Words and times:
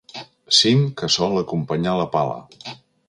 Cim 0.59 0.79
que 1.01 1.09
sol 1.17 1.37
acompanyar 1.41 1.95
la 2.01 2.09
pala. 2.17 2.75